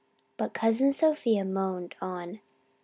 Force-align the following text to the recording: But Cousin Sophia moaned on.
But 0.35 0.55
Cousin 0.55 0.93
Sophia 0.93 1.45
moaned 1.45 1.93
on. 2.01 2.39